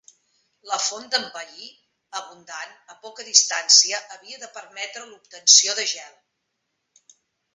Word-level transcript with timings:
La 0.69 0.77
font 0.83 1.03
d'en 1.15 1.25
Paí, 1.33 1.67
abundant, 2.19 2.71
a 2.95 2.97
poca 3.03 3.25
distància, 3.29 3.99
havia 4.15 4.41
de 4.45 4.49
permetre 4.57 5.05
l'obtenció 5.11 5.77
de 5.81 5.89
gel. 5.95 6.13